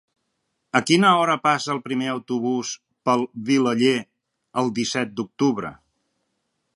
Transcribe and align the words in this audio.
A 0.77 0.79
quina 0.91 1.09
hora 1.17 1.35
passa 1.43 1.69
el 1.73 1.81
primer 1.89 2.07
autobús 2.13 2.71
per 3.09 3.15
Vilaller 3.51 3.95
el 4.63 4.73
disset 4.81 5.15
d'octubre? 5.21 5.75